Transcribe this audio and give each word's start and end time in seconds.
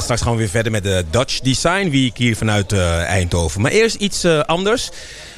Straks 0.00 0.22
gaan 0.22 0.32
we 0.32 0.38
weer 0.38 0.48
verder 0.48 0.72
met 0.72 0.82
de 0.82 1.04
Dutch 1.10 1.40
Design 1.40 1.90
Week 1.90 2.16
hier 2.16 2.36
vanuit 2.36 2.72
uh, 2.72 3.02
Eindhoven. 3.02 3.60
Maar 3.60 3.70
eerst 3.70 3.96
iets 3.96 4.24
uh, 4.24 4.40
anders. 4.40 4.90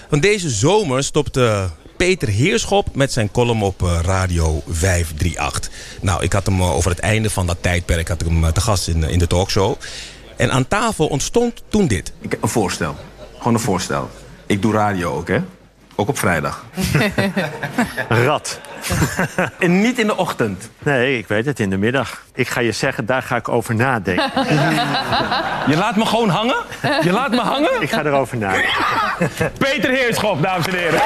Want 0.08 0.22
deze 0.22 0.50
zomer 0.50 1.04
stopte 1.04 1.68
Peter 1.96 2.28
Heerschop 2.28 2.94
met 2.94 3.12
zijn 3.12 3.30
column 3.30 3.62
op 3.62 3.80
Radio 3.80 4.62
538. 4.68 5.70
Nou, 6.00 6.22
ik 6.22 6.32
had 6.32 6.46
hem 6.46 6.62
over 6.62 6.90
het 6.90 7.00
einde 7.00 7.30
van 7.30 7.46
dat 7.46 7.56
tijdperk 7.60 8.08
had 8.08 8.20
ik 8.20 8.26
hem 8.26 8.52
te 8.52 8.60
gast 8.60 8.88
in, 8.88 9.02
in 9.02 9.18
de 9.18 9.26
talkshow. 9.26 9.74
En 10.36 10.52
aan 10.52 10.68
tafel 10.68 11.06
ontstond 11.06 11.62
toen 11.68 11.86
dit. 11.86 12.12
Ik, 12.20 12.38
een 12.40 12.48
voorstel. 12.48 12.96
Gewoon 13.38 13.54
een 13.54 13.60
voorstel. 13.60 14.10
Ik 14.46 14.62
doe 14.62 14.72
radio 14.72 15.12
ook, 15.12 15.28
hè? 15.28 15.40
Ook 16.00 16.08
op 16.08 16.18
vrijdag. 16.18 16.64
Rat. 18.26 18.60
en 19.58 19.80
niet 19.80 19.98
in 19.98 20.06
de 20.06 20.16
ochtend. 20.16 20.70
Nee, 20.78 21.18
ik 21.18 21.28
weet 21.28 21.46
het, 21.46 21.60
in 21.60 21.70
de 21.70 21.76
middag. 21.76 22.22
Ik 22.34 22.48
ga 22.48 22.60
je 22.60 22.72
zeggen, 22.72 23.06
daar 23.06 23.22
ga 23.22 23.36
ik 23.36 23.48
over 23.48 23.74
nadenken. 23.74 24.30
je 25.70 25.76
laat 25.76 25.96
me 25.96 26.06
gewoon 26.06 26.28
hangen? 26.28 26.56
Je 27.02 27.12
laat 27.12 27.30
me 27.30 27.40
hangen? 27.40 27.82
Ik 27.82 27.90
ga 27.90 28.04
erover 28.04 28.36
nadenken. 28.36 28.72
Peter 29.58 29.90
Heerschop, 29.90 30.42
dames 30.42 30.66
en 30.66 30.74
heren. 30.74 31.00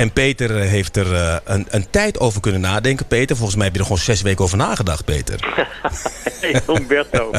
En 0.00 0.12
Peter 0.12 0.56
eh, 0.56 0.68
heeft 0.68 0.96
er 0.96 1.12
uh, 1.12 1.36
een, 1.44 1.66
een, 1.70 1.90
tijd 1.90 2.20
over 2.20 2.40
kunnen 2.40 2.60
nadenken. 2.60 3.06
Peter, 3.06 3.36
volgens 3.36 3.56
mij 3.56 3.64
heb 3.64 3.74
je 3.74 3.80
er 3.80 3.86
gewoon 3.86 4.02
zes 4.02 4.22
weken 4.22 4.44
over 4.44 4.56
nagedacht, 4.56 5.04
Peter. 5.04 5.38
hey, 6.40 6.62
Humberto. 6.66 7.30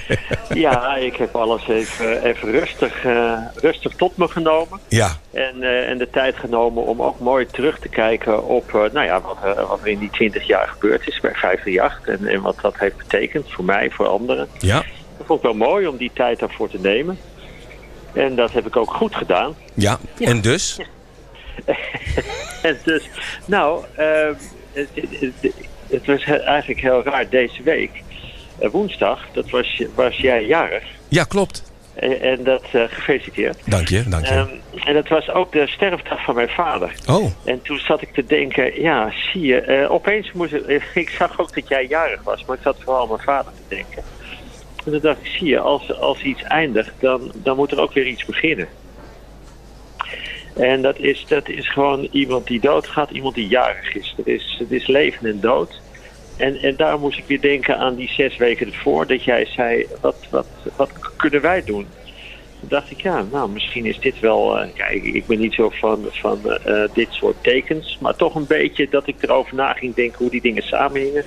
ja, 0.54 0.96
ik 0.96 1.16
heb 1.16 1.36
alles 1.36 1.68
even, 1.68 2.22
even 2.22 2.50
rustig, 2.50 3.04
uh, 3.04 3.38
rustig 3.54 3.92
tot 3.94 4.16
me 4.16 4.28
genomen. 4.28 4.80
Ja. 4.88 5.16
En, 5.32 5.62
en 5.62 5.98
de 5.98 6.10
tijd 6.10 6.36
genomen 6.36 6.84
om 6.84 7.02
ook 7.02 7.20
mooi 7.20 7.46
terug 7.46 7.78
te 7.78 7.88
kijken 7.88 8.44
op 8.44 8.72
nou 8.72 9.06
ja, 9.06 9.20
wat, 9.20 9.38
wat 9.68 9.80
er 9.80 9.88
in 9.88 9.98
die 9.98 10.10
twintig 10.10 10.46
jaar 10.46 10.68
gebeurd 10.68 11.08
is 11.08 11.20
bij 11.20 11.34
538. 11.34 12.18
En, 12.18 12.34
en 12.34 12.40
wat 12.42 12.56
dat 12.62 12.78
heeft 12.78 12.96
betekend 12.96 13.52
voor 13.52 13.64
mij, 13.64 13.90
voor 13.90 14.06
anderen. 14.06 14.48
Ja. 14.58 14.84
Dat 15.16 15.26
vond 15.26 15.38
ik 15.38 15.44
wel 15.44 15.68
mooi 15.68 15.86
om 15.86 15.96
die 15.96 16.10
tijd 16.14 16.38
daarvoor 16.38 16.70
te 16.70 16.78
nemen. 16.80 17.18
En 18.12 18.34
dat 18.34 18.52
heb 18.52 18.66
ik 18.66 18.76
ook 18.76 18.94
goed 18.94 19.14
gedaan. 19.14 19.54
Ja, 19.74 19.98
ja. 20.16 20.26
en 20.26 20.40
dus? 20.40 20.78
en 22.62 22.78
dus, 22.84 23.08
nou, 23.44 23.84
uh, 23.98 24.28
het, 24.72 24.88
het, 24.94 25.52
het, 25.90 26.06
was 26.06 26.24
eigenlijk 26.24 26.80
heel 26.80 27.02
raar 27.02 27.28
deze 27.28 27.62
week. 27.62 27.90
Uh, 28.62 28.70
woensdag, 28.70 29.26
dat 29.32 29.50
was, 29.50 29.82
was 29.94 30.16
jij 30.16 30.44
jarig. 30.44 30.84
Ja, 31.08 31.24
klopt. 31.24 31.72
En, 31.94 32.20
en 32.20 32.44
dat 32.44 32.64
uh, 32.74 32.82
gefeliciteerd. 32.88 33.58
Dank 33.64 33.88
je, 33.88 34.02
dank 34.08 34.26
je. 34.26 34.34
Um, 34.34 34.60
en 34.84 34.94
dat 34.94 35.08
was 35.08 35.30
ook 35.30 35.52
de 35.52 35.66
sterfdag 35.66 36.24
van 36.24 36.34
mijn 36.34 36.48
vader. 36.48 36.92
Oh. 37.06 37.30
En 37.44 37.62
toen 37.62 37.78
zat 37.78 38.02
ik 38.02 38.12
te 38.12 38.24
denken, 38.26 38.80
ja, 38.80 39.12
zie 39.32 39.42
je, 39.42 39.66
uh, 39.66 39.90
opeens 39.90 40.32
moest 40.32 40.52
ik, 40.52 40.82
ik 40.94 41.08
zag 41.08 41.40
ook 41.40 41.54
dat 41.54 41.68
jij 41.68 41.86
jarig 41.86 42.22
was, 42.22 42.44
maar 42.44 42.56
ik 42.56 42.62
zat 42.62 42.76
vooral 42.80 43.02
aan 43.02 43.08
mijn 43.08 43.20
vader 43.20 43.52
te 43.52 43.74
denken. 43.74 44.02
En 44.84 44.92
toen 44.92 45.00
dacht 45.00 45.20
ik, 45.20 45.26
zie 45.26 45.48
je, 45.48 45.58
als, 45.58 45.98
als 45.98 46.22
iets 46.22 46.42
eindigt, 46.42 46.92
dan, 47.00 47.32
dan 47.34 47.56
moet 47.56 47.72
er 47.72 47.80
ook 47.80 47.92
weer 47.92 48.06
iets 48.06 48.24
beginnen. 48.24 48.68
En 50.58 50.82
dat 50.82 50.98
is, 50.98 51.24
dat 51.28 51.48
is 51.48 51.68
gewoon 51.68 52.08
iemand 52.10 52.46
die 52.46 52.60
doodgaat, 52.60 53.10
iemand 53.10 53.34
die 53.34 53.48
jarig 53.48 53.94
is. 53.94 54.14
Het 54.16 54.26
is, 54.26 54.56
het 54.58 54.70
is 54.70 54.86
leven 54.86 55.28
en 55.28 55.40
dood. 55.40 55.80
En, 56.36 56.56
en 56.56 56.76
daar 56.76 56.98
moest 56.98 57.18
ik 57.18 57.24
weer 57.26 57.40
denken 57.40 57.78
aan 57.78 57.94
die 57.94 58.08
zes 58.08 58.36
weken 58.36 58.66
ervoor, 58.66 59.06
dat 59.06 59.24
jij 59.24 59.44
zei, 59.44 59.86
wat, 60.00 60.16
wat, 60.30 60.46
wat 60.76 60.90
kunnen 61.16 61.40
wij 61.40 61.64
doen? 61.64 61.86
Toen 62.60 62.68
dacht 62.68 62.90
ik, 62.90 63.00
ja, 63.00 63.24
nou, 63.32 63.50
misschien 63.50 63.86
is 63.86 64.00
dit 64.00 64.20
wel... 64.20 64.66
Kijk, 64.74 65.04
ik 65.04 65.26
ben 65.26 65.38
niet 65.38 65.54
zo 65.54 65.70
van, 65.70 66.06
van 66.10 66.40
uh, 66.66 66.82
dit 66.92 67.08
soort 67.10 67.36
tekens, 67.42 67.98
maar 68.00 68.16
toch 68.16 68.34
een 68.34 68.46
beetje 68.46 68.88
dat 68.88 69.06
ik 69.06 69.22
erover 69.22 69.54
na 69.54 69.72
ging 69.72 69.94
denken 69.94 70.18
hoe 70.18 70.30
die 70.30 70.40
dingen 70.40 70.62
samenhingen. 70.62 71.24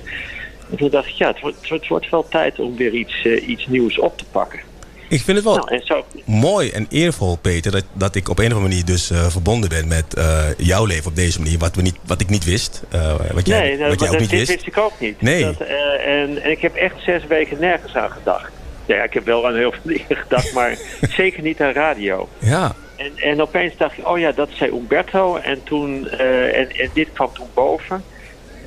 En 0.70 0.76
toen 0.76 0.90
dacht 0.90 1.08
ik, 1.08 1.14
ja, 1.14 1.26
het 1.26 1.40
wordt, 1.40 1.68
het 1.68 1.88
wordt 1.88 2.10
wel 2.10 2.28
tijd 2.28 2.58
om 2.58 2.76
weer 2.76 2.92
iets, 2.92 3.24
uh, 3.24 3.48
iets 3.48 3.66
nieuws 3.66 3.98
op 3.98 4.18
te 4.18 4.24
pakken. 4.30 4.71
Ik 5.12 5.20
vind 5.20 5.36
het 5.36 5.46
wel 5.46 5.56
nou, 5.56 5.74
en 5.74 5.86
zo... 5.86 6.04
mooi 6.24 6.70
en 6.70 6.86
eervol, 6.90 7.36
Peter, 7.36 7.70
dat, 7.72 7.84
dat 7.92 8.14
ik 8.14 8.28
op 8.28 8.38
een 8.38 8.44
of 8.44 8.52
andere 8.52 8.68
manier 8.68 8.84
dus 8.84 9.10
uh, 9.10 9.26
verbonden 9.26 9.68
ben 9.68 9.88
met 9.88 10.04
uh, 10.18 10.44
jouw 10.56 10.84
leven 10.84 11.06
op 11.10 11.16
deze 11.16 11.40
manier. 11.40 11.58
Wat, 11.58 11.74
we 11.74 11.82
niet, 11.82 11.96
wat 12.06 12.20
ik 12.20 12.28
niet 12.28 12.44
wist. 12.44 12.82
Uh, 12.94 13.14
wat 13.32 13.46
jij, 13.46 13.60
nee, 13.60 13.88
wat 13.88 14.00
jij 14.00 14.08
ook 14.08 14.12
dat 14.12 14.20
niet 14.20 14.30
dit 14.30 14.38
wist. 14.38 14.50
wist 14.50 14.66
ik 14.66 14.78
ook 14.78 14.92
niet. 14.98 15.20
Nee. 15.20 15.44
Dat, 15.44 15.60
en, 15.60 16.42
en 16.42 16.50
ik 16.50 16.60
heb 16.60 16.74
echt 16.74 16.94
zes 17.04 17.26
weken 17.26 17.60
nergens 17.60 17.94
aan 17.94 18.10
gedacht. 18.10 18.52
Ja, 18.86 19.02
ik 19.02 19.12
heb 19.12 19.24
wel 19.24 19.46
aan 19.46 19.56
heel 19.56 19.72
veel 19.72 19.80
dingen 19.94 20.16
gedacht, 20.22 20.52
maar 20.52 20.78
zeker 21.16 21.42
niet 21.42 21.60
aan 21.60 21.72
radio. 21.72 22.28
Ja. 22.38 22.74
En, 22.96 23.12
en 23.16 23.42
opeens 23.42 23.76
dacht 23.76 23.98
ik, 23.98 24.08
oh 24.08 24.18
ja, 24.18 24.32
dat 24.32 24.48
zei 24.52 24.70
Umberto. 24.70 25.36
En, 25.36 25.62
toen, 25.64 26.08
en, 26.08 26.70
en 26.70 26.90
dit 26.94 27.08
kwam 27.12 27.30
toen 27.32 27.48
boven. 27.54 28.04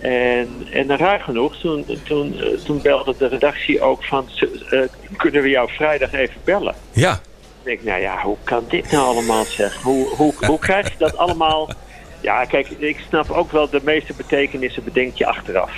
En, 0.05 0.67
en 0.71 0.97
raar 0.97 1.19
genoeg, 1.19 1.55
toen, 1.55 1.85
toen, 2.03 2.35
toen 2.65 2.81
belde 2.81 3.15
de 3.17 3.27
redactie 3.27 3.81
ook 3.81 4.03
van... 4.03 4.29
Uh, 4.71 4.81
kunnen 5.17 5.41
we 5.41 5.49
jou 5.49 5.69
vrijdag 5.71 6.13
even 6.13 6.41
bellen? 6.43 6.75
Ja. 6.91 7.13
Ik 7.13 7.63
denk, 7.63 7.83
nou 7.83 8.01
ja, 8.01 8.21
hoe 8.21 8.37
kan 8.43 8.63
dit 8.69 8.91
nou 8.91 9.05
allemaal 9.05 9.45
zeg? 9.45 9.75
Hoe, 9.81 10.07
hoe, 10.07 10.33
hoe 10.39 10.59
krijg 10.59 10.87
je 10.87 10.97
dat 10.97 11.17
allemaal... 11.17 11.69
Ja, 12.21 12.45
kijk, 12.45 12.69
ik 12.69 12.97
snap 13.07 13.29
ook 13.29 13.51
wel 13.51 13.69
de 13.69 13.81
meeste 13.83 14.13
betekenissen 14.13 14.83
bedenk 14.83 15.15
je 15.15 15.25
achteraf. 15.25 15.71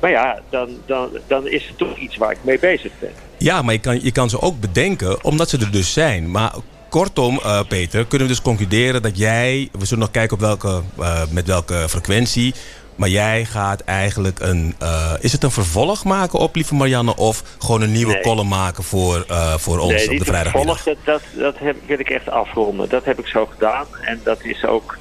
Maar 0.00 0.10
ja, 0.10 0.40
dan, 0.50 0.68
dan, 0.86 1.08
dan 1.26 1.48
is 1.48 1.66
het 1.66 1.78
toch 1.78 1.96
iets 1.96 2.16
waar 2.16 2.30
ik 2.30 2.38
mee 2.42 2.58
bezig 2.58 2.92
ben. 2.98 3.12
Ja, 3.36 3.62
maar 3.62 3.74
je 3.74 3.80
kan, 3.80 4.02
je 4.02 4.12
kan 4.12 4.30
ze 4.30 4.40
ook 4.40 4.60
bedenken 4.60 5.24
omdat 5.24 5.48
ze 5.48 5.58
er 5.58 5.70
dus 5.70 5.92
zijn. 5.92 6.30
Maar 6.30 6.54
kortom, 6.88 7.34
uh, 7.34 7.60
Peter, 7.68 8.06
kunnen 8.06 8.28
we 8.28 8.34
dus 8.34 8.42
concluderen 8.42 9.02
dat 9.02 9.18
jij... 9.18 9.68
We 9.78 9.84
zullen 9.84 10.02
nog 10.02 10.12
kijken 10.12 10.36
op 10.36 10.40
welke, 10.40 10.82
uh, 10.98 11.22
met 11.30 11.46
welke 11.46 11.88
frequentie... 11.88 12.54
Maar 12.98 13.08
jij 13.08 13.44
gaat 13.44 13.80
eigenlijk 13.80 14.40
een... 14.40 14.74
Uh, 14.82 15.12
is 15.20 15.32
het 15.32 15.42
een 15.42 15.50
vervolg 15.50 16.04
maken 16.04 16.38
op 16.38 16.54
Lieve 16.54 16.74
Marianne... 16.74 17.16
of 17.16 17.42
gewoon 17.58 17.82
een 17.82 17.92
nieuwe 17.92 18.12
nee. 18.12 18.22
column 18.22 18.48
maken 18.48 18.84
voor, 18.84 19.24
uh, 19.30 19.54
voor 19.54 19.78
ons 19.78 19.92
nee, 19.92 20.10
op 20.10 20.18
de 20.18 20.24
vrijdagmiddag? 20.24 20.82
Vervolg, 20.82 21.04
dat, 21.04 21.22
dat, 21.34 21.42
dat 21.42 21.58
heb, 21.58 21.76
wil 21.86 21.98
ik 21.98 22.10
echt 22.10 22.30
afronden. 22.30 22.88
Dat 22.88 23.04
heb 23.04 23.18
ik 23.18 23.26
zo 23.26 23.46
gedaan. 23.46 23.86
En 24.00 24.20
dat 24.24 24.44
is 24.44 24.64
ook... 24.64 24.98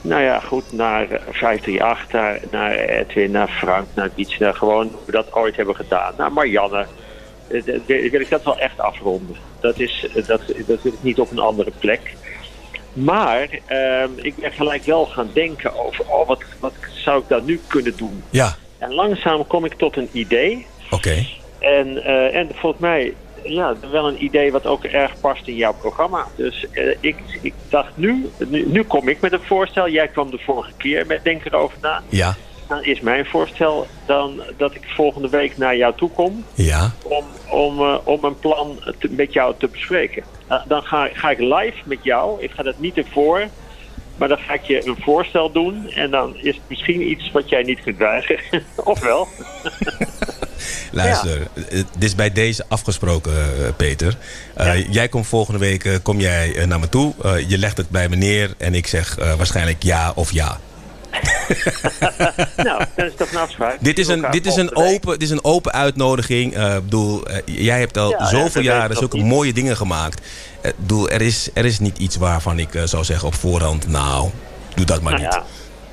Nou 0.00 0.22
ja, 0.22 0.40
goed, 0.40 0.72
naar 0.72 1.06
538, 1.30 2.10
naar, 2.12 2.40
naar 2.50 2.74
Edwin, 2.74 3.30
naar 3.30 3.48
Frank, 3.48 3.86
naar 3.94 4.10
Dietz, 4.14 4.38
naar 4.38 4.54
gewoon 4.54 4.88
hoe 4.92 5.06
we 5.06 5.12
dat 5.12 5.32
ooit 5.32 5.56
hebben 5.56 5.76
gedaan. 5.76 6.14
Naar 6.16 6.32
Marianne. 6.32 6.86
Uh, 7.48 7.62
wil 7.86 8.20
ik 8.20 8.30
dat 8.30 8.44
wel 8.44 8.58
echt 8.58 8.78
afronden. 8.78 9.36
Dat, 9.60 9.78
is, 9.78 10.06
dat, 10.14 10.40
dat 10.66 10.82
wil 10.82 10.92
ik 10.92 11.02
niet 11.02 11.20
op 11.20 11.30
een 11.30 11.38
andere 11.38 11.72
plek. 11.78 12.14
Maar 12.92 13.48
uh, 13.68 14.04
ik 14.16 14.36
ben 14.36 14.52
gelijk 14.52 14.84
wel 14.84 15.06
gaan 15.06 15.30
denken 15.32 15.84
over, 15.86 16.04
oh, 16.08 16.26
wat, 16.26 16.42
wat 16.60 16.72
zou 16.90 17.20
ik 17.20 17.28
dan 17.28 17.44
nu 17.44 17.60
kunnen 17.66 17.96
doen? 17.96 18.22
Ja. 18.30 18.56
En 18.78 18.94
langzaam 18.94 19.46
kom 19.46 19.64
ik 19.64 19.74
tot 19.74 19.96
een 19.96 20.08
idee. 20.12 20.66
Oké. 20.90 20.94
Okay. 20.94 21.28
En, 21.58 21.88
uh, 21.96 22.34
en 22.34 22.48
volgens 22.54 22.82
mij, 22.82 23.14
ja, 23.44 23.74
wel 23.90 24.08
een 24.08 24.24
idee 24.24 24.52
wat 24.52 24.66
ook 24.66 24.84
erg 24.84 25.20
past 25.20 25.46
in 25.46 25.54
jouw 25.54 25.74
programma. 25.74 26.26
Dus 26.36 26.66
uh, 26.72 26.96
ik, 27.00 27.16
ik 27.40 27.54
dacht, 27.68 27.90
nu, 27.94 28.30
nu, 28.48 28.66
nu 28.66 28.82
kom 28.82 29.08
ik 29.08 29.20
met 29.20 29.32
een 29.32 29.42
voorstel. 29.42 29.88
Jij 29.88 30.08
kwam 30.08 30.30
de 30.30 30.38
vorige 30.38 30.72
keer 30.76 31.06
met 31.06 31.24
Denk 31.24 31.44
erover 31.44 31.78
na. 31.80 32.02
Ja. 32.08 32.36
Dan 32.68 32.84
is 32.84 33.00
mijn 33.00 33.26
voorstel 33.26 33.86
dan 34.06 34.42
dat 34.56 34.74
ik 34.74 34.82
volgende 34.96 35.28
week 35.28 35.56
naar 35.56 35.76
jou 35.76 35.94
toe 35.96 36.10
kom. 36.10 36.44
Ja. 36.54 36.92
Om, 37.02 37.24
om, 37.50 37.80
uh, 37.80 37.98
om 38.04 38.24
een 38.24 38.38
plan 38.38 38.78
te, 38.98 39.08
met 39.10 39.32
jou 39.32 39.54
te 39.58 39.68
bespreken. 39.68 40.22
Uh, 40.52 40.60
dan 40.66 40.82
ga, 40.82 41.08
ga 41.12 41.30
ik 41.30 41.38
live 41.38 41.78
met 41.84 41.98
jou. 42.02 42.42
Ik 42.42 42.50
ga 42.50 42.62
dat 42.62 42.78
niet 42.78 42.96
ervoor. 42.96 43.48
Maar 44.16 44.28
dan 44.28 44.38
ga 44.38 44.52
ik 44.52 44.62
je 44.62 44.86
een 44.86 44.96
voorstel 45.00 45.52
doen. 45.52 45.90
En 45.90 46.10
dan 46.10 46.36
is 46.36 46.54
het 46.54 46.64
misschien 46.68 47.10
iets 47.10 47.30
wat 47.30 47.48
jij 47.48 47.62
niet 47.62 47.80
kunt 47.82 47.96
weigeren. 47.96 48.62
of 48.84 49.00
wel. 49.00 49.28
Luister, 50.92 51.38
ja. 51.38 51.62
het 51.76 51.86
is 51.98 52.14
bij 52.14 52.32
deze 52.32 52.64
afgesproken, 52.68 53.32
uh, 53.32 53.68
Peter. 53.76 54.16
Ja. 54.56 54.76
Jij 54.76 55.08
komt 55.08 55.26
volgende 55.26 55.58
week 55.58 56.00
kom 56.02 56.20
jij 56.20 56.66
naar 56.66 56.80
me 56.80 56.88
toe. 56.88 57.14
je 57.48 57.58
legt 57.58 57.76
het 57.76 57.88
bij 57.88 58.08
me 58.08 58.16
neer. 58.16 58.54
En 58.58 58.74
ik 58.74 58.86
zeg 58.86 59.14
waarschijnlijk 59.36 59.82
ja 59.82 60.12
of 60.14 60.32
ja. 60.32 60.60
nou, 62.66 62.84
dat 62.94 63.06
is 63.06 63.14
toch 63.16 63.32
een 63.32 63.38
afspraak. 63.38 63.76
Dit 63.80 63.98
is 63.98 64.08
een, 64.08 64.26
dit 64.30 64.46
is 64.46 64.56
een, 64.56 64.76
open, 64.76 65.10
dit 65.10 65.22
is 65.22 65.30
een 65.30 65.44
open 65.44 65.72
uitnodiging. 65.72 66.56
Uh, 66.56 66.74
bedoel, 66.74 67.30
uh, 67.30 67.36
jij 67.44 67.78
hebt 67.78 67.96
al 67.98 68.10
ja, 68.10 68.26
zoveel 68.26 68.62
ja, 68.62 68.72
jaren 68.72 68.96
zulke 68.96 69.16
mooie 69.16 69.52
dingen 69.52 69.76
gemaakt. 69.76 70.26
Uh, 70.62 70.72
bedoel, 70.76 71.10
er, 71.10 71.20
is, 71.20 71.50
er 71.54 71.64
is 71.64 71.78
niet 71.78 71.98
iets 71.98 72.16
waarvan 72.16 72.58
ik 72.58 72.68
zou 72.84 73.04
zeggen 73.04 73.28
op 73.28 73.34
voorhand... 73.34 73.88
nou, 73.88 74.30
doe 74.74 74.86
dat 74.86 75.02
maar 75.02 75.12
nou, 75.12 75.24
niet. 75.24 75.34
Ja, 75.34 75.44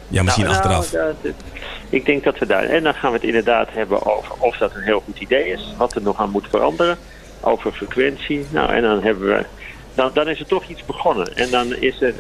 ja 0.07 0.23
misschien 0.23 0.45
nou, 0.45 0.57
achteraf. 0.57 0.93
Nou, 0.93 1.13
dat, 1.21 1.33
ik 1.89 2.05
denk 2.05 2.23
dat 2.23 2.37
we 2.37 2.45
daar... 2.45 2.63
En 2.63 2.83
dan 2.83 2.93
gaan 2.93 3.11
we 3.11 3.17
het 3.17 3.25
inderdaad 3.25 3.67
hebben 3.71 4.05
over 4.05 4.33
of 4.37 4.57
dat 4.57 4.75
een 4.75 4.83
heel 4.83 5.03
goed 5.05 5.19
idee 5.19 5.47
is. 5.51 5.73
Wat 5.77 5.95
er 5.95 6.01
nog 6.01 6.19
aan 6.19 6.29
moet 6.29 6.47
veranderen. 6.49 6.97
Over 7.41 7.71
frequentie. 7.71 8.45
Nou, 8.49 8.73
en 8.73 8.81
dan 8.81 9.03
hebben 9.03 9.27
we... 9.27 9.45
Dan, 9.93 10.11
dan 10.13 10.27
is 10.27 10.39
er 10.39 10.45
toch 10.45 10.67
iets 10.67 10.85
begonnen. 10.85 11.35
En 11.35 11.49
dan 11.49 11.75
is 11.75 12.01
er 12.01 12.13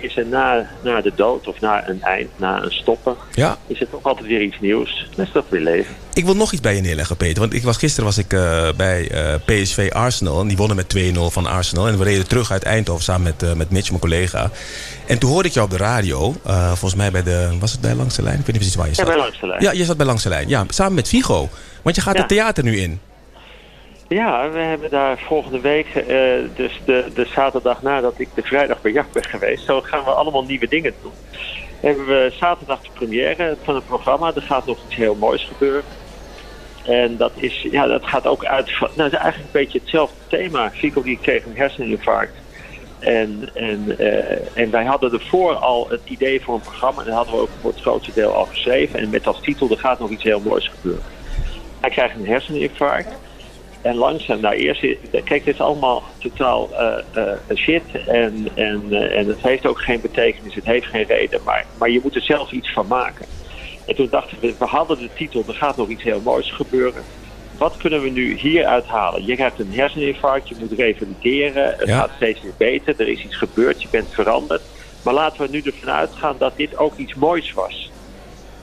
is 0.00 0.16
er 0.16 0.26
na, 0.26 0.66
na 0.84 1.00
de 1.00 1.12
dood 1.16 1.46
of 1.46 1.60
na 1.60 1.88
een 1.88 2.02
eind, 2.02 2.28
na 2.36 2.62
een 2.62 2.70
stoppen, 2.72 3.14
Ja. 3.32 3.56
is 3.66 3.80
er 3.80 3.90
toch 3.90 4.02
altijd 4.02 4.26
weer 4.26 4.42
iets 4.42 4.60
nieuws. 4.60 5.06
Dat 5.16 5.26
is 5.26 5.32
toch 5.32 5.44
weer 5.48 5.60
leven. 5.60 5.94
Ik 6.14 6.24
wil 6.24 6.36
nog 6.36 6.52
iets 6.52 6.60
bij 6.60 6.74
je 6.74 6.80
neerleggen, 6.80 7.16
Peter. 7.16 7.40
Want 7.40 7.54
ik 7.54 7.62
was, 7.62 7.76
gisteren 7.76 8.04
was 8.04 8.18
ik 8.18 8.32
eh, 8.32 8.68
bij 8.76 9.08
eh, 9.10 9.34
PSV 9.44 9.90
Arsenal. 9.92 10.40
En 10.40 10.48
die 10.48 10.56
wonnen 10.56 10.76
met 10.76 10.94
2-0 10.96 11.18
van 11.32 11.46
Arsenal. 11.46 11.86
En 11.88 11.98
we 11.98 12.04
reden 12.04 12.28
terug 12.28 12.50
uit 12.50 12.62
Eindhoven 12.62 13.04
samen 13.04 13.22
met, 13.22 13.42
eh, 13.42 13.52
met 13.56 13.70
Mitch, 13.70 13.88
mijn 13.88 14.00
collega. 14.00 14.50
En 15.06 15.18
toen 15.18 15.30
hoorde 15.30 15.48
ik 15.48 15.54
jou 15.54 15.66
op 15.66 15.72
de 15.72 15.78
radio. 15.84 16.34
volgens 16.68 16.94
mij 16.94 17.10
bij 17.10 17.22
de... 17.22 17.48
Was 17.60 17.72
het 17.72 17.80
bij 17.80 17.94
Langs 17.94 18.16
de 18.16 18.22
Lijn? 18.22 18.38
Ik 18.38 18.46
weet 18.46 18.54
niet 18.54 18.56
precies 18.56 18.76
waar 18.76 18.86
je 18.88 18.90
Ja, 18.96 18.96
zat. 19.04 19.06
bij 19.06 19.16
langs 19.16 19.40
de 19.40 19.46
lijn. 19.46 19.62
Ja, 19.62 19.70
je 19.72 19.84
zat 19.84 19.96
bij 19.96 20.06
Langs 20.06 20.22
de 20.22 20.28
Lijn. 20.28 20.48
Ja, 20.48 20.64
samen 20.68 20.94
met 20.94 21.08
Vigo. 21.08 21.48
Want 21.82 21.96
je 21.96 22.02
gaat 22.02 22.14
Ja. 22.14 22.20
het 22.20 22.28
theater 22.28 22.64
nu 22.64 22.78
in. 22.80 23.00
Ja, 24.08 24.50
we 24.50 24.58
hebben 24.58 24.90
daar 24.90 25.18
volgende 25.18 25.60
week, 25.60 25.86
eh, 25.86 26.06
dus 26.56 26.80
de, 26.84 27.04
de 27.14 27.26
zaterdag 27.34 27.82
nadat 27.82 28.14
ik 28.16 28.28
de 28.34 28.42
vrijdag 28.42 28.80
bij 28.80 28.92
jacht 28.92 29.12
ben 29.12 29.24
geweest, 29.24 29.64
zo 29.64 29.80
gaan 29.80 30.04
we 30.04 30.10
allemaal 30.10 30.44
nieuwe 30.44 30.68
dingen 30.68 30.94
doen. 31.02 31.12
Hebben 31.80 32.06
we 32.06 32.32
zaterdag 32.38 32.80
de 32.80 32.88
première 32.92 33.56
van 33.62 33.74
het 33.74 33.86
programma. 33.86 34.32
Er 34.34 34.42
gaat 34.42 34.66
nog 34.66 34.78
iets 34.86 34.94
heel 34.94 35.14
moois 35.14 35.44
gebeuren. 35.44 35.84
En 36.84 37.16
dat, 37.16 37.32
is, 37.34 37.66
ja, 37.70 37.86
dat 37.86 38.06
gaat 38.06 38.26
ook 38.26 38.44
uit 38.44 38.76
van, 38.76 38.88
nou, 38.96 39.02
het 39.02 39.12
is 39.12 39.18
eigenlijk 39.18 39.54
een 39.54 39.60
beetje 39.60 39.78
hetzelfde 39.78 40.16
thema. 40.26 40.70
Fico 40.70 41.02
die 41.02 41.18
kreeg 41.22 41.44
een 41.44 41.56
herseninfarct. 41.56 42.32
En, 42.98 43.48
en, 43.54 43.98
eh, 43.98 44.62
en 44.62 44.70
wij 44.70 44.84
hadden 44.84 45.12
ervoor 45.12 45.54
al 45.54 45.86
het 45.88 46.00
idee 46.04 46.40
voor 46.40 46.54
een 46.54 46.60
programma. 46.60 47.00
En 47.00 47.06
dat 47.06 47.14
hadden 47.14 47.34
we 47.34 47.40
ook 47.40 47.48
voor 47.60 47.70
het 47.70 47.80
grootste 47.80 48.12
deel 48.14 48.34
al 48.34 48.44
geschreven. 48.44 48.98
En 48.98 49.10
met 49.10 49.26
als 49.26 49.40
titel, 49.40 49.70
er 49.70 49.78
gaat 49.78 49.98
nog 49.98 50.10
iets 50.10 50.22
heel 50.22 50.40
moois 50.40 50.68
gebeuren. 50.68 51.04
Hij 51.80 51.90
krijgt 51.90 52.14
een 52.14 52.26
herseninfarct. 52.26 53.14
En 53.82 53.96
langzaam, 53.96 54.40
nou 54.40 54.54
eerst, 54.54 54.80
kijk, 55.10 55.44
dit 55.44 55.54
is 55.54 55.60
allemaal 55.60 56.02
totaal 56.18 56.74
eh, 56.74 56.98
eh, 57.12 57.56
shit. 57.56 57.82
En, 58.06 58.48
en, 58.54 58.86
eh, 58.90 59.18
en 59.18 59.26
het 59.26 59.42
heeft 59.42 59.66
ook 59.66 59.80
geen 59.80 60.00
betekenis, 60.00 60.54
het 60.54 60.64
heeft 60.64 60.86
geen 60.86 61.04
reden. 61.04 61.42
Maar, 61.44 61.66
maar 61.78 61.90
je 61.90 62.00
moet 62.02 62.14
er 62.14 62.22
zelf 62.22 62.52
iets 62.52 62.72
van 62.72 62.86
maken. 62.86 63.26
En 63.86 63.94
toen 63.94 64.08
dachten 64.10 64.38
we, 64.40 64.54
we 64.58 64.64
hadden 64.64 64.98
de 64.98 65.10
titel, 65.14 65.44
er 65.46 65.54
gaat 65.54 65.76
nog 65.76 65.88
iets 65.88 66.02
heel 66.02 66.20
moois 66.20 66.52
gebeuren. 66.54 67.04
Wat 67.50 67.76
kunnen 67.76 68.02
we 68.02 68.08
nu 68.08 68.38
hieruit 68.38 68.84
halen? 68.86 69.26
Je 69.26 69.34
krijgt 69.34 69.58
een 69.58 69.72
herseninfarct, 69.72 70.48
je 70.48 70.56
moet 70.58 70.72
revalideren. 70.72 71.74
Het 71.78 71.88
Ja. 71.88 71.98
gaat 71.98 72.12
steeds 72.16 72.42
weer 72.42 72.54
beter, 72.58 73.00
er 73.00 73.08
is 73.08 73.24
iets 73.24 73.36
gebeurd, 73.38 73.82
je 73.82 73.88
bent 73.90 74.14
veranderd. 74.14 74.62
Maar 75.02 75.14
laten 75.14 75.42
we 75.42 75.48
nu 75.50 75.60
ervan 75.60 75.90
uitgaan 75.90 76.38
dat 76.38 76.56
dit 76.56 76.76
ook 76.78 76.96
iets 76.96 77.14
moois 77.14 77.52
was. 77.52 77.90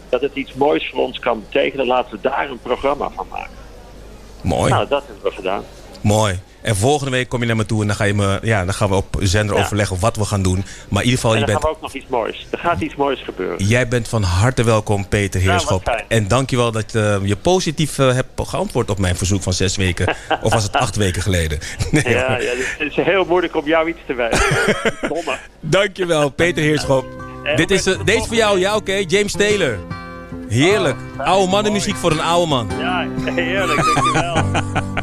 Dat 0.10 0.22
het 0.22 0.36
iets 0.36 0.54
moois 0.54 0.90
voor 0.90 1.00
ons 1.00 1.20
kan 1.20 1.40
betekenen, 1.40 1.86
laten 1.86 2.12
we 2.16 2.22
daar 2.22 2.50
een 2.50 2.60
programma 2.60 3.10
van 3.10 3.28
maken. 3.30 3.69
Mooi. 4.42 4.72
Nou, 4.72 4.88
dat 4.88 5.04
hebben 5.06 5.24
we 5.24 5.32
gedaan. 5.36 5.64
Mooi. 6.02 6.40
En 6.62 6.76
volgende 6.76 7.12
week 7.12 7.30
kom 7.30 7.40
je 7.42 7.46
naar 7.48 7.56
me 7.56 7.66
toe 7.66 7.82
en 7.82 7.88
dan, 7.88 7.96
ga 7.96 8.04
je 8.04 8.14
me, 8.14 8.40
ja, 8.42 8.66
dan 8.66 8.74
gaan 8.74 8.90
we 8.90 8.96
op 8.96 9.16
zender 9.20 9.56
Ja. 9.56 9.62
overleggen 9.62 10.00
wat 10.00 10.16
we 10.16 10.26
gaan 10.26 10.42
doen. 10.42 10.66
Maar 10.90 11.04
in 11.04 11.10
ieder 11.10 11.20
geval, 11.20 11.34
En 11.34 11.40
je 11.40 11.46
bent, 11.46 11.58
gaan 11.62 11.70
we 11.70 11.76
ook 11.76 11.82
nog 11.82 11.94
iets 11.94 12.06
moois. 12.10 12.48
Er 12.52 12.58
gaat 12.60 12.82
iets 12.82 12.96
moois 12.96 13.22
gebeuren. 13.24 13.66
jij 13.66 13.88
bent 13.88 14.08
van 14.08 14.24
harte 14.24 14.64
welkom, 14.64 15.08
Peter 15.08 15.40
Nou, 15.40 15.52
Heerschop. 15.52 15.84
fijn. 15.84 16.04
en 16.08 16.28
dankjewel 16.28 16.72
dat 16.72 16.96
eh, 16.96 17.16
je 17.24 17.36
positief 17.36 18.00
eh, 18.00 18.14
hebt 18.14 18.30
geantwoord 18.48 18.90
op 18.90 19.00
mijn 19.00 19.16
verzoek 19.16 19.42
van 19.44 19.54
zes 19.54 19.76
weken. 19.76 20.08
of 20.44 20.54
was 20.54 20.64
het 20.64 20.76
acht 20.76 20.96
weken 20.96 21.22
geleden? 21.22 21.60
Nee, 21.92 22.04
Ja, 22.14 22.38
ja, 22.38 22.52
het 22.78 22.90
is 22.90 22.96
heel 22.96 23.26
moeilijk 23.26 23.56
om 23.56 23.66
jou 23.66 23.90
iets 23.90 24.00
te 24.06 24.14
wijzen. 24.14 24.46
Domme. 25.10 25.38
Dankjewel, 25.60 26.30
Peter 26.30 26.64
Heerschop. 26.64 27.06
Dit 27.56 27.72
is, 27.72 27.86
eh, 27.86 28.00
deze 28.06 28.28
voor 28.28 28.36
jou, 28.36 28.60
ja 28.60 28.76
oké. 28.76 29.04
James 29.08 29.32
Taylor. 29.32 29.78
Heerlijk. 30.50 30.98
Oude 31.18 31.52
mannenmuziek 31.52 31.96
voor 31.96 32.12
een 32.12 32.22
oude 32.22 32.48
man. 32.48 32.68
Ja, 32.80 33.08
heerlijk, 33.36 33.84
dankjewel. 33.94 34.44